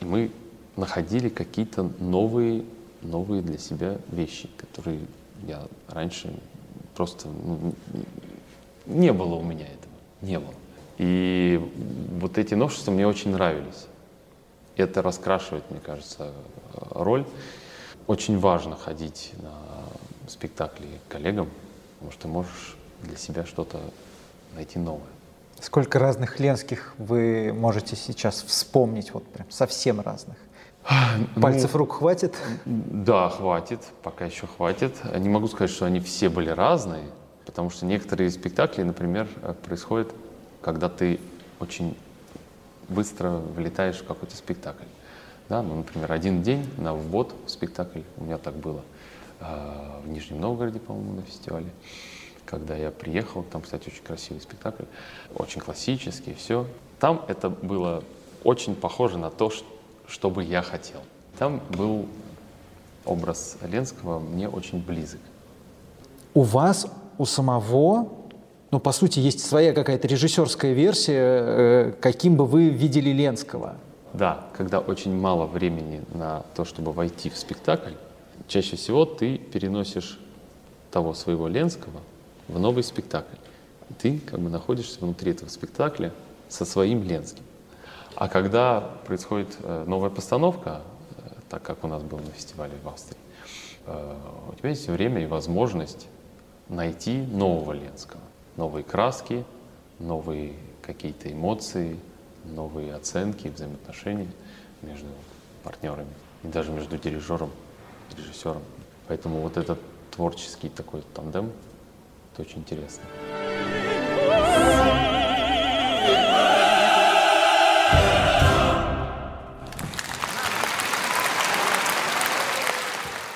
[0.00, 0.32] и мы
[0.76, 2.64] находили какие-то новые,
[3.02, 4.98] новые для себя вещи, которые
[5.46, 6.34] я раньше
[6.96, 7.72] просто ну,
[8.86, 10.54] не было у меня этого, не было.
[10.98, 11.60] И
[12.18, 13.86] вот эти новшества мне очень нравились.
[14.74, 16.32] Это раскрашивает, мне кажется,
[16.74, 17.24] роль.
[18.08, 19.79] Очень важно ходить на
[20.30, 21.48] спектакли коллегам,
[21.98, 23.80] потому что можешь для себя что-то
[24.54, 25.08] найти новое.
[25.60, 30.36] Сколько разных ленских вы можете сейчас вспомнить, вот прям совсем разных?
[31.36, 32.34] Ну, Пальцев рук хватит?
[32.64, 34.94] Да, хватит, пока еще хватит.
[35.14, 37.04] Не могу сказать, что они все были разные,
[37.44, 39.28] потому что некоторые спектакли, например,
[39.62, 40.14] происходят,
[40.62, 41.20] когда ты
[41.58, 41.96] очень
[42.88, 44.84] быстро влетаешь в какой-то спектакль.
[45.50, 48.89] Да, ну, например, один день на ввод в спектакль, у меня так было– а,
[49.40, 51.70] в Нижнем Новгороде, по-моему, на фестивале.
[52.44, 54.84] Когда я приехал, там, кстати, очень красивый спектакль,
[55.34, 56.66] очень классический, все.
[56.98, 58.02] Там это было
[58.44, 59.52] очень похоже на то,
[60.06, 61.00] что бы я хотел.
[61.38, 62.06] Там был
[63.04, 65.20] образ Ленского мне очень близок.
[66.34, 66.86] У вас,
[67.18, 68.08] у самого,
[68.70, 73.76] ну, по сути, есть своя какая-то режиссерская версия, э, каким бы вы видели Ленского.
[74.12, 77.92] Да, когда очень мало времени на то, чтобы войти в спектакль,
[78.48, 80.18] чаще всего ты переносишь
[80.90, 82.00] того своего Ленского
[82.48, 83.36] в новый спектакль.
[83.88, 86.12] И ты как бы находишься внутри этого спектакля
[86.48, 87.44] со своим Ленским.
[88.16, 90.82] А когда происходит э, новая постановка,
[91.16, 93.16] э, так как у нас был на фестивале в Австрии,
[93.86, 94.16] э,
[94.50, 96.08] у тебя есть время и возможность
[96.68, 98.20] найти нового Ленского.
[98.56, 99.44] Новые краски,
[99.98, 101.98] новые какие-то эмоции,
[102.44, 104.28] новые оценки, взаимоотношения
[104.82, 105.08] между
[105.62, 107.50] партнерами и даже между дирижером
[108.16, 108.62] режиссером.
[109.08, 109.78] Поэтому вот этот
[110.10, 111.52] творческий такой тандем,
[112.32, 113.02] это очень интересно.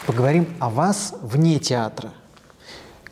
[0.07, 2.13] Поговорим о вас вне театра.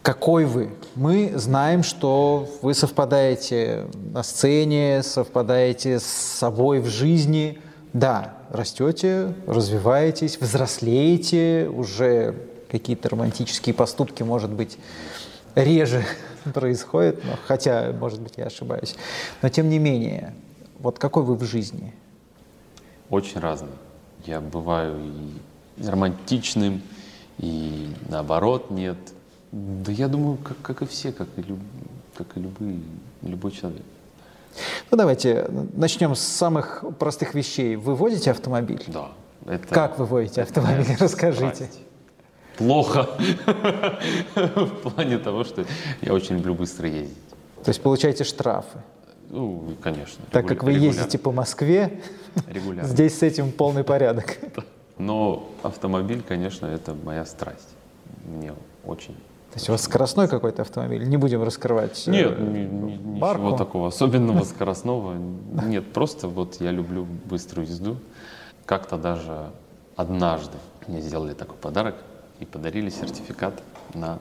[0.03, 0.77] Какой вы?
[0.95, 7.61] Мы знаем, что вы совпадаете на сцене, совпадаете с собой в жизни.
[7.93, 12.35] Да, растете, развиваетесь, взрослеете, уже
[12.71, 14.79] какие-то романтические поступки, может быть,
[15.55, 16.05] реже
[16.55, 18.97] происходят, но, хотя, может быть, я ошибаюсь.
[19.43, 20.35] Но тем не менее,
[20.79, 21.93] вот какой вы в жизни?
[23.11, 23.69] Очень разный.
[24.25, 24.99] Я бываю
[25.77, 26.81] и романтичным,
[27.39, 28.97] и наоборот нет.
[29.51, 31.59] Да я думаю, как, как и все, как и, люб,
[32.15, 32.81] как и любые,
[33.21, 33.83] любой человек.
[34.91, 37.77] Ну давайте начнем с самых простых вещей.
[37.77, 38.85] Вы водите автомобиль?
[38.89, 39.09] Да.
[39.47, 40.97] Это, как вы водите автомобиль?
[40.99, 41.55] Расскажите.
[41.55, 41.81] Страсть.
[42.57, 43.09] Плохо.
[44.35, 45.65] В плане того, что
[46.01, 47.17] я очень люблю быстро ездить.
[47.65, 48.79] То есть получаете штрафы?
[49.31, 50.23] Ну, конечно.
[50.31, 52.03] Так как вы ездите по Москве,
[52.47, 52.89] регулярно.
[52.89, 54.37] здесь с этим полный порядок.
[54.99, 57.69] Но автомобиль, конечно, это моя страсть.
[58.25, 58.53] Мне
[58.85, 59.17] очень
[59.53, 61.07] то есть у вас скоростной какой-то автомобиль?
[61.07, 65.15] Не будем раскрывать э, Нет, ни, ничего такого особенного скоростного.
[65.67, 67.99] Нет, просто вот я люблю быструю езду.
[68.65, 69.51] Как-то даже
[69.95, 71.97] однажды мне сделали такой подарок
[72.41, 73.63] и подарили сертификат
[73.93, 74.21] на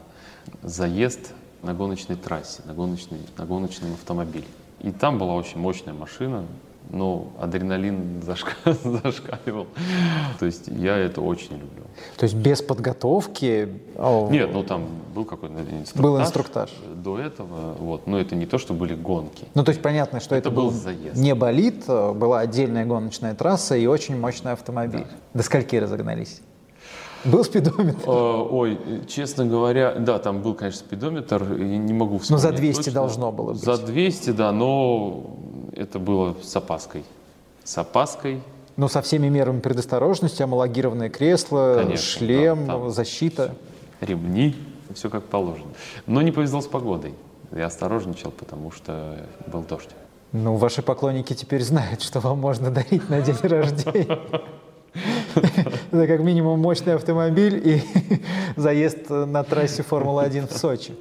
[0.64, 4.48] заезд на гоночной трассе, на, гоночный, на гоночном автомобиле.
[4.82, 6.46] И там была очень мощная машина,
[6.92, 8.54] но адреналин зашка...
[8.66, 9.68] зашкаливал.
[10.40, 11.84] То есть я это очень люблю.
[12.18, 13.70] То есть без подготовки?
[14.30, 16.02] Нет, ну там был какой-то инструктаж.
[16.02, 16.70] Был инструктаж.
[16.96, 18.08] До этого, вот.
[18.08, 19.46] Но это не то, что были гонки.
[19.54, 21.16] Ну то есть понятно, что это, это был заезд.
[21.16, 25.06] не болит, была отдельная гоночная трасса и очень мощный автомобиль.
[25.34, 25.40] Да.
[25.40, 26.42] До скольки разогнались?
[27.24, 28.10] Был спидометр?
[28.10, 32.44] Ой, честно говоря, да, там был, конечно, спидометр, не могу вспомнить.
[32.44, 32.92] Ну, за 200 точно.
[32.94, 33.62] должно было быть.
[33.62, 35.24] За 200, да, но
[35.74, 37.04] это было с опаской.
[37.64, 38.42] С опаской.
[38.78, 43.56] Ну, со всеми мерами предосторожности, амалогированное кресло, Конечно, шлем, да, защита.
[44.00, 44.56] Ремни,
[44.94, 45.72] все как положено.
[46.08, 47.14] Но не повезло с погодой.
[47.52, 49.90] Я осторожничал, потому что был дождь.
[50.32, 54.20] Ну, ваши поклонники теперь знают, что вам можно дарить на день рождения.
[55.92, 57.84] Это как минимум мощный автомобиль и
[58.56, 60.94] заезд на трассе Формулы-1 в Сочи.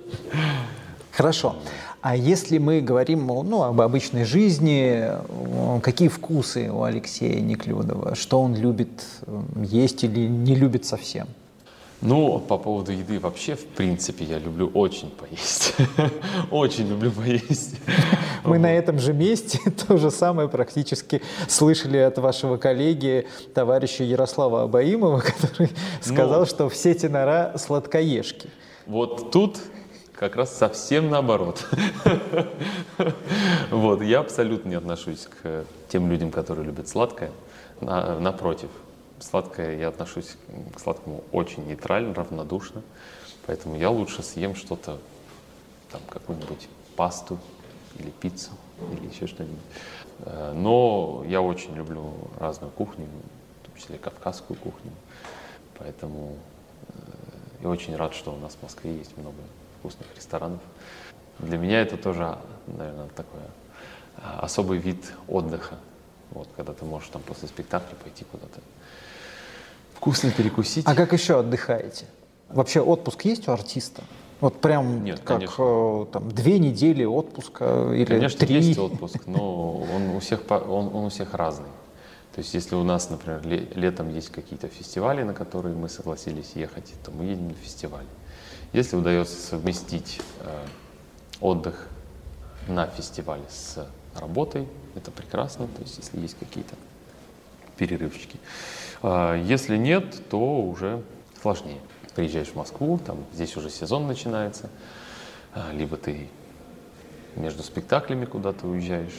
[1.21, 1.57] Хорошо.
[2.01, 5.05] А если мы говорим ну, об обычной жизни,
[5.83, 8.15] какие вкусы у Алексея Неклюдова?
[8.15, 9.05] Что он любит
[9.55, 11.27] есть или не любит совсем?
[12.01, 15.75] Ну, по поводу еды вообще, в принципе, я люблю очень поесть.
[16.51, 17.77] очень люблю поесть.
[18.43, 24.63] Мы на этом же месте то же самое практически слышали от вашего коллеги, товарища Ярослава
[24.63, 28.49] Абаимова, который сказал, ну, что все тенора сладкоежки.
[28.87, 29.59] Вот тут
[30.21, 31.67] как раз совсем наоборот.
[33.71, 37.31] Вот, я абсолютно не отношусь к тем людям, которые любят сладкое.
[37.81, 38.69] Напротив,
[39.19, 40.37] сладкое я отношусь
[40.75, 42.83] к сладкому очень нейтрально, равнодушно.
[43.47, 44.99] Поэтому я лучше съем что-то,
[45.91, 47.39] там, какую-нибудь пасту
[47.99, 48.51] или пиццу
[48.93, 49.59] или еще что-нибудь.
[50.19, 53.07] Э, но я очень люблю разную кухню,
[53.63, 54.93] в том числе кавказскую кухню.
[55.79, 56.37] Поэтому
[56.89, 56.93] э,
[57.63, 59.39] я очень рад, что у нас в Москве есть много
[59.81, 60.61] вкусных ресторанов.
[61.39, 63.41] Для меня это тоже, наверное, такой
[64.19, 65.77] а, особый вид отдыха.
[66.31, 68.61] Вот, когда ты можешь там после спектакля пойти куда-то
[69.95, 70.87] вкусно перекусить.
[70.87, 72.07] А как еще отдыхаете?
[72.49, 74.03] Вообще отпуск есть у артиста?
[74.41, 75.55] Вот прям Нет, как конечно.
[75.59, 78.57] Э, там две недели отпуска или конечно, три?
[78.57, 81.69] есть отпуск, но он у всех он, он у всех разный.
[82.35, 83.43] То есть, если у нас, например,
[83.75, 88.07] летом есть какие-то фестивали, на которые мы согласились ехать, то мы едем на фестиваль.
[88.73, 90.67] Если удается совместить э,
[91.41, 91.89] отдых
[92.69, 96.77] на фестивале с работой, это прекрасно, то есть если есть какие-то
[97.77, 98.39] перерывчики.
[99.03, 101.03] Э, если нет, то уже
[101.41, 101.81] сложнее.
[102.15, 104.69] Приезжаешь в Москву, там здесь уже сезон начинается,
[105.53, 106.29] а, либо ты
[107.37, 109.15] между спектаклями куда-то уезжаешь,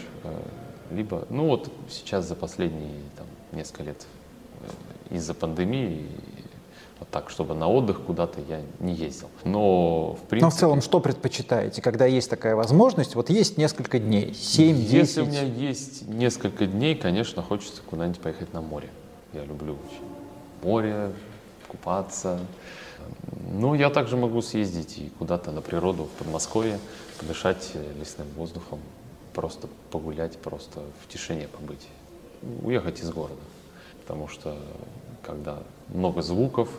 [0.91, 4.05] либо, ну вот сейчас за последние там, несколько лет
[5.09, 6.05] э, из-за пандемии
[7.09, 9.29] так, чтобы на отдых куда-то я не ездил.
[9.43, 10.45] Но в принципе...
[10.45, 13.15] Но в целом что предпочитаете, когда есть такая возможность?
[13.15, 14.73] Вот есть несколько дней, 7-10?
[14.73, 18.89] Если у меня есть несколько дней, конечно, хочется куда-нибудь поехать на море.
[19.33, 20.03] Я люблю очень
[20.63, 21.11] море,
[21.67, 22.39] купаться.
[23.51, 26.79] Ну, я также могу съездить и куда-то на природу, в Подмосковье,
[27.19, 28.79] подышать лесным воздухом,
[29.33, 31.87] просто погулять, просто в тишине побыть,
[32.61, 33.41] уехать из города.
[34.01, 34.55] Потому что
[35.23, 35.59] когда
[35.89, 36.69] много звуков,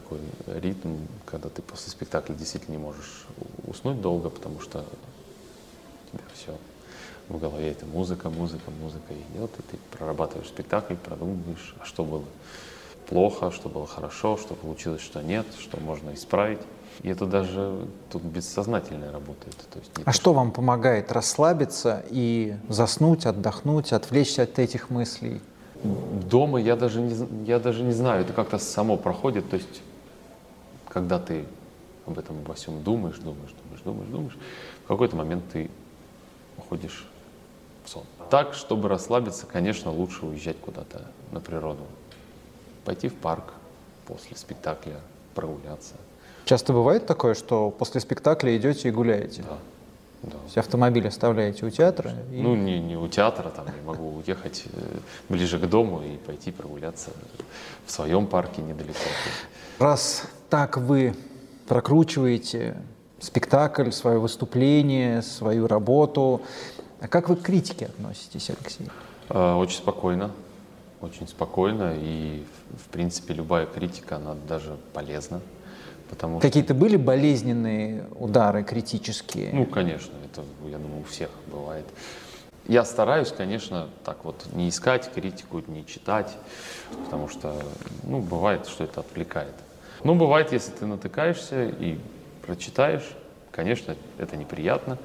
[0.00, 3.26] такой ритм, когда ты после спектакля действительно не можешь
[3.66, 6.52] уснуть долго, потому что у тебя все
[7.28, 12.24] в голове это музыка, музыка, музыка идет, и ты прорабатываешь спектакль, продумываешь, а что было
[13.08, 16.60] плохо, что было хорошо, что получилось, что нет, что можно исправить.
[17.02, 19.56] И это даже тут бессознательное работает.
[19.70, 25.40] То есть а то, что вам помогает расслабиться и заснуть, отдохнуть, отвлечься от этих мыслей?
[25.82, 29.48] Дома я даже не, я даже не знаю, это как-то само проходит.
[29.50, 29.82] То есть
[30.88, 31.44] когда ты
[32.06, 34.38] об этом во всем думаешь, думаешь, думаешь, думаешь, думаешь,
[34.84, 35.70] в какой-то момент ты
[36.56, 37.06] уходишь
[37.84, 38.04] в сон.
[38.30, 41.84] Так, чтобы расслабиться, конечно, лучше уезжать куда-то на природу.
[42.84, 43.52] Пойти в парк
[44.06, 45.00] после спектакля,
[45.34, 45.94] прогуляться.
[46.46, 49.42] Часто бывает такое, что после спектакля идете и гуляете?
[49.42, 49.58] Да.
[50.22, 50.30] Да.
[50.30, 52.12] То есть автомобиль оставляете у театра?
[52.32, 52.40] И...
[52.40, 54.98] Ну, не, не у театра, там я могу уехать э,
[55.28, 57.10] ближе к дому и пойти прогуляться
[57.84, 58.98] в своем парке недалеко.
[59.78, 61.14] Раз так вы
[61.68, 62.76] прокручиваете
[63.20, 66.42] спектакль, свое выступление, свою работу,
[67.00, 68.88] а как вы к критике относитесь, Алексей?
[69.28, 70.30] А, очень спокойно,
[71.00, 72.44] очень спокойно, и
[72.84, 75.40] в принципе любая критика, она даже полезна.
[76.08, 76.80] Потому Какие-то что...
[76.80, 79.50] были болезненные удары критические?
[79.52, 81.84] Ну, конечно, это, я думаю, у всех бывает.
[82.68, 86.36] Я стараюсь, конечно, так вот не искать критику, не читать,
[87.04, 87.54] потому что,
[88.02, 89.54] ну, бывает, что это отвлекает.
[90.02, 91.98] Ну, бывает, если ты натыкаешься и
[92.44, 93.08] прочитаешь,
[93.52, 94.98] конечно, это неприятно,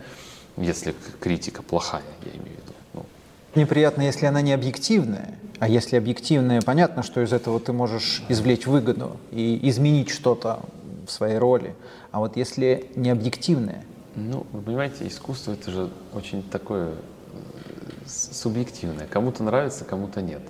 [0.57, 2.73] если критика плохая, я имею в виду.
[2.93, 3.05] Ну.
[3.55, 8.65] Неприятно, если она не объективная, а если объективная, понятно, что из этого ты можешь извлечь
[8.65, 10.61] выгоду и изменить что-то
[11.05, 11.75] в своей роли.
[12.11, 13.83] А вот если не объективная?
[14.15, 16.95] Ну, вы понимаете, искусство это же очень такое э,
[18.05, 19.07] субъективное.
[19.07, 20.41] Кому-то нравится, кому-то нет.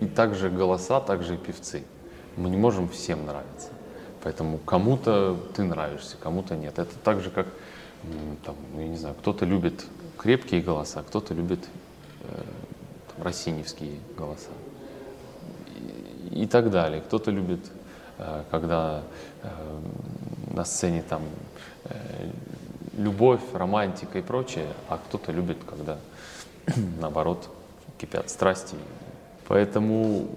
[0.00, 1.82] И также голоса, также и певцы.
[2.36, 3.70] Мы не можем всем нравиться.
[4.22, 6.78] Поэтому кому-то ты нравишься, кому-то нет.
[6.78, 7.46] Это так же, как,
[8.44, 9.84] там, ну, я не знаю, кто-то любит
[10.16, 11.68] крепкие голоса, кто-то любит
[12.22, 12.42] э,
[13.14, 13.32] там,
[14.16, 14.50] голоса
[16.30, 17.00] и, и так далее.
[17.00, 17.60] Кто-то любит,
[18.50, 19.02] когда
[19.42, 19.48] э,
[20.54, 21.22] на сцене там
[21.84, 22.30] э,
[22.96, 25.98] любовь, романтика и прочее, а кто-то любит, когда
[27.00, 27.48] наоборот
[27.98, 28.76] кипят страсти.
[29.46, 30.28] Поэтому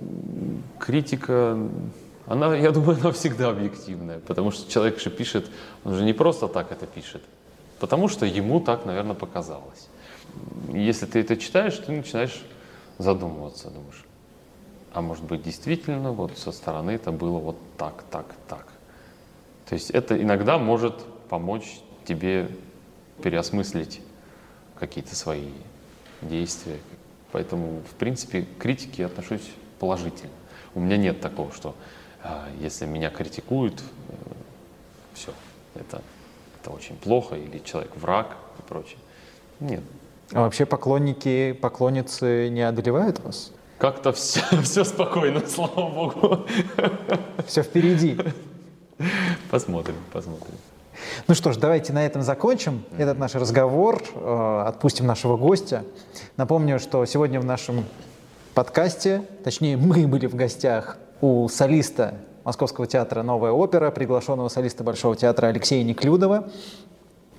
[0.79, 1.57] критика
[2.27, 5.47] она, я думаю, она всегда объективная, потому что человек же пишет,
[5.83, 7.21] он же не просто так это пишет,
[7.79, 9.89] потому что ему так, наверное, показалось.
[10.69, 12.41] Если ты это читаешь, ты начинаешь
[12.97, 14.05] задумываться, думаешь,
[14.93, 18.67] а может быть действительно вот со стороны это было вот так, так, так.
[19.67, 22.49] То есть это иногда может помочь тебе
[23.23, 24.01] переосмыслить
[24.77, 25.49] какие-то свои
[26.21, 26.77] действия.
[27.31, 29.49] Поэтому, в принципе, к критике отношусь
[29.79, 30.33] положительно.
[30.75, 31.75] У меня нет такого, что
[32.23, 34.13] а, если меня критикуют, э,
[35.13, 35.33] все,
[35.75, 36.01] это,
[36.59, 38.99] это очень плохо, или человек враг и прочее.
[39.59, 39.83] Нет.
[40.33, 43.51] А вообще поклонники, поклонницы не одолевают вас?
[43.81, 46.45] Как-то все, все спокойно, слава богу.
[47.47, 48.15] Все впереди.
[49.49, 50.53] Посмотрим, посмотрим.
[51.27, 55.83] Ну что ж, давайте на этом закончим этот наш разговор, э, отпустим нашего гостя.
[56.37, 57.85] Напомню, что сегодня в нашем
[58.53, 65.15] подкасте, точнее мы были в гостях у солиста Московского театра «Новая опера», приглашенного солиста Большого
[65.15, 66.51] театра Алексея Неклюдова.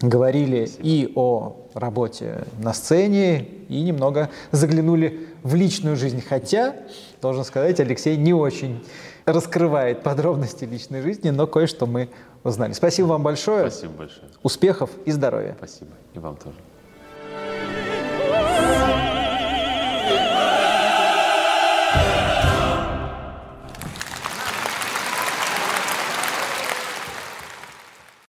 [0.02, 6.22] Говорили и о работе на сцене, и немного заглянули в личную жизнь.
[6.28, 6.74] Хотя,
[7.20, 8.84] должен сказать, Алексей не очень
[9.24, 12.08] раскрывает подробности личной жизни, но кое-что мы
[12.44, 12.72] узнали.
[12.72, 13.70] Спасибо вам большое.
[13.70, 14.28] Спасибо большое.
[14.42, 15.54] Успехов и здоровья.
[15.56, 15.92] Спасибо.
[16.14, 16.56] И вам тоже.